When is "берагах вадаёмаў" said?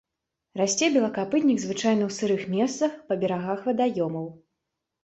3.27-4.27